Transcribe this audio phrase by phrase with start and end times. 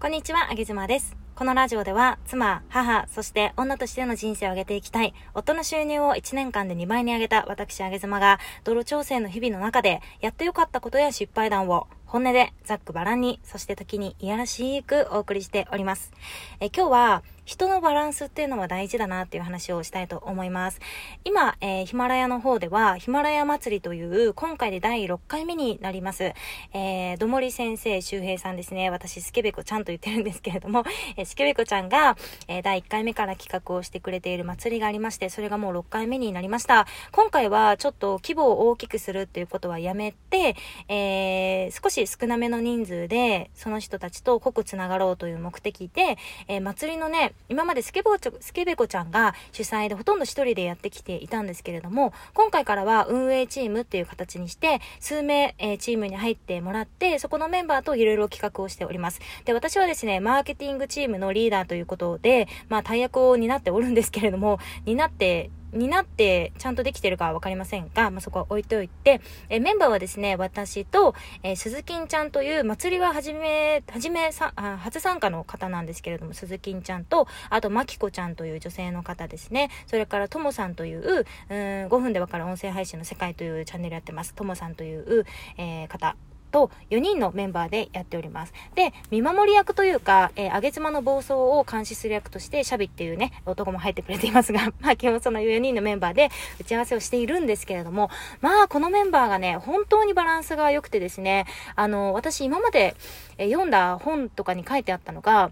[0.00, 1.14] こんにちは、あげずまです。
[1.34, 16.12] このラジオでは、妻、母、そして女としての人生を上げていきたい、夫の収入を1年間で2倍に上げた私、あげずまが、泥調整の日々の中で、やってよかったことや失敗談を、本音でざっくばらんに、そして時にいやらしくお送りしております。
[16.60, 20.78] え今日は、人のバランスっていうのは大事だなっていう話をしたいと思います。
[21.24, 26.32] 今、えー、ヒマラヤの方では、ヒマラヤ祭りという、今回で第6回目になります。
[26.72, 28.88] えー、どもり先生周平さんですね。
[28.88, 30.84] 私、スケベコちゃんと言ってるんですけれども、
[31.16, 36.86] えー、スケベコちゃんが、え、第1回目から企画をしてくれている祭りがありまして、それがもう6回目になりました。
[37.10, 40.54] 今回はちょっと規模を大きくするっていうことはやめて、
[40.86, 59.20] えー、少し少なめの人数で、その人たちと濃くつながろうという目的で、え、祭りのね、今までスケボースケベコちゃんが主催でほとんど一人でやってきていたんですけれども、今回からは運営チームっていう形にして、数名、えー、チームに入ってもらって、そこのメンバーといろいろ企画をしております。
[59.44, 79.70] で、私はですね、マーケティングチームのリーダーということで、まあ、大役を担っておるんですけれども、担ってになってちゃんとできてるかはわかりませんが、まあ、そこは置いておいて、えメンバーはですね、私と、えー、鈴木ちゃんという祭りははじめ、はじめさあ、初参加の方なんですけれども、鈴木ちゃんと、あと、まきこちゃんという女性の方ですね。
[79.86, 81.00] それから、ともさんという、
[81.48, 84.34] うん、5分でわかる音声配信の世界というチャンネルやってます。
[84.34, 85.26] ともさんという、
[85.56, 86.16] えー、方
[86.50, 88.52] と4人のメンバーでやっております。
[88.74, 102.94] で、見守り役というか、えー、あげ妻の暴走を監視する役として、シャビっていうね、男も入ってくれていますが、 まあ基本その4人のメンバーで打ち合わせをしているんですけれども、まあこのメンバーがね、本当にバランスが良くてですね、あの、私今まで、
[103.38, 105.50] え読んだ本とかに書いてあったのが、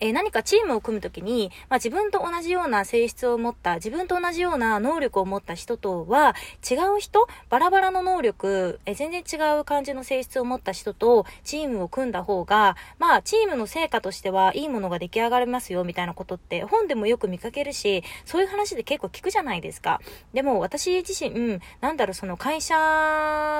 [0.00, 6.34] えー、何かチームを組むときに、まあ、自分と同じような性質を持った、自分と同じような能力を持った人とは、
[6.68, 20.00] 違う人バラバラの能力、えー、全然違う感じの性質を持った人とチームを組んだ方が、まあ、チームの成果としてはいいものが出来上がりますよ、みたいなことって本でもよく見かけるし、そういう話で結構聞くじゃないですか。
[20.32, 22.74] でも、私自身、うん、なんだろう、その会社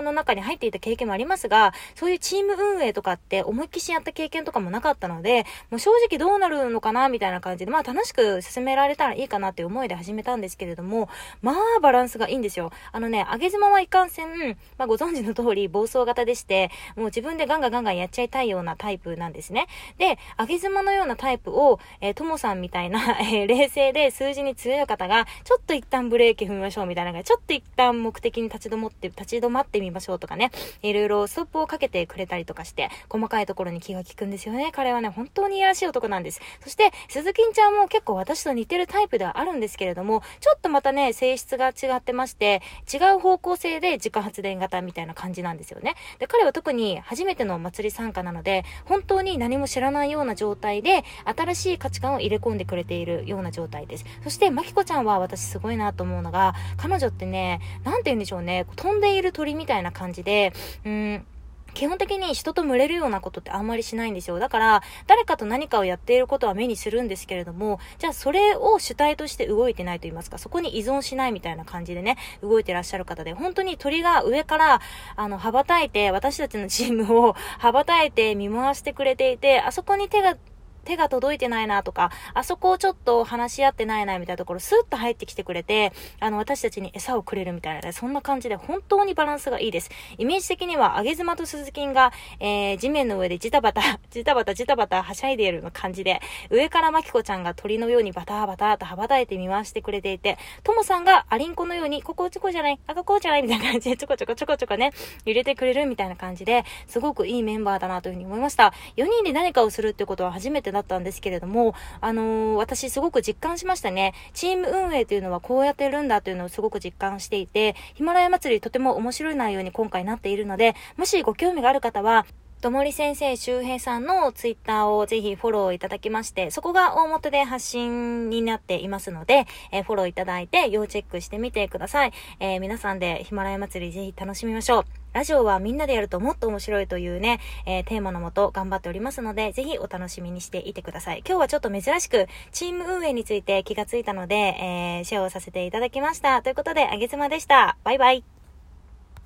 [0.03, 11.11] の中に入っていた経験もありますが、そういうチーム運営とかって思いっきしやった経験とかもなかったので、もう正直どうなるのかなみたいな感じで、まあ楽しく進められたらいいかなっていう思いで始めたんですけれども、
[11.43, 12.73] まあバランスがいいんですよ。
[12.93, 19.67] あのね、上げ妻はいかんせん、まあご存知の通り暴走型でして、もう自分でガンガンガンガンやっちゃいたいようなタイプなんですね。
[19.99, 34.71] で、上げ妻のようなタイプを、えー、ともさんみたいな、 えー、冷静で数字に強い方が、ちょっと一旦ブレーキ踏みましょうみたいなちょっと一旦目的に立ち止まって、立ち止まってみましょうとかね、いろいろストップをかけてくれたりとかして、細かいところに気が利くんですよね。
[34.73, 36.41] 彼はね、本当にいやらしい男なんです。
[36.63, 45.95] そして、鈴木ちゃんも結構私と似てるタイプではあるんですけれども、ちょっとまたね、性質が違ってまして、違う方向性で自家発電型みたいな感じなんですよね。
[46.19, 54.05] で、彼は特に初めての祭り参加なので、本当に何も知らないような状態で、新しい価値観を入れ込んでくれているような状態です。
[54.23, 60.53] そして、まきこちゃんは私すごいなと思うのが、彼女ってね、なんて言うんでしょうね、飛んでいる鳥みたいな感じで、
[60.85, 61.27] うん、
[61.75, 64.39] 基本的に人と群れるようなことってあんまりしないんですよ。
[64.39, 74.81] だから、誰かと何かをやっていることは目にするんですけれども、じゃあそれを主体として動いてないと言いますか、そこに依存しないみたいな感じでね、動いてらっしゃる方で、本当に鳥が上から、
[75.17, 80.37] あの、羽ばたいて、私たちのチームを羽ばたいて見回してくれていて、あそこに手が
[80.85, 89.91] 手が届いてないなとか、あそこをちょっと話し合ってないなみたいなところ、スーッと入ってきてくれて、あの、私たちに餌をくれるみたいな、そんな感じで本当にバランスがいいです。
[90.19, 104.93] イメージ的には、あげ妻と鈴木が、えー、地面の上で ジタバタ、ジタバタジタバタはしゃいでいるような感じで、上からまきこちゃんが鳥のようにバタバタと羽ばたいて見回してくれていて、ともさんがアリンコのように、ここちこじゃない、あ、ここじゃないみたいな感じでちょこちょこちょこちょこね、
[105.25, 108.73] 揺れてくれるみたいな感じで、すごくいいメンバーだなというふうに思いました。
[108.97, 114.13] 4人で何かをするってことは初めてだったんですけれども、も、あのー、私すごく実感しましたね。
[114.35, 122.27] チーム運営というのはこうやってるんだというのをすごく実感していて、ヒマラヤ祭りとても面白い内容に今回なっているので、もしご興味がある方は、
[122.61, 132.13] ともり先生周平さんのツイッターをぜひフォローいただきまして、そこが大元で発信になっていますので、えー、フォローいただいて要チェックしてみてください。
[132.41, 135.04] えー、皆さんでヒマラヤ祭りぜひ楽しみましょう。
[135.15, 141.23] ラジオはみんなでやるともっと面白いというね、えー、テーマのもと頑張っておりますので、ぜひお楽しみにしていてください。
[141.27, 146.43] 今日はちょっと珍しく、チーム運営について気がついたので、えー、シェアをさせていただきました。
[146.43, 147.77] ということで、あげつまでした。
[147.85, 148.34] バイバイ。